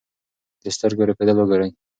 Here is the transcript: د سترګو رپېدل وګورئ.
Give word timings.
د 0.63 0.65
سترګو 0.75 1.07
رپېدل 1.09 1.35
وګورئ. 1.37 1.69